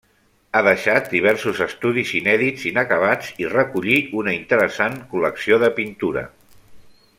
Ha 0.53 0.61
deixat 0.67 1.09
diversos 1.15 1.59
estudis 1.65 2.13
inèdits 2.21 2.65
inacabats, 2.71 3.29
i 3.45 3.51
recollí 3.53 4.01
una 4.23 4.35
interessant 4.41 4.99
col·lecció 5.15 5.63
de 5.67 5.71
pintura. 5.81 6.27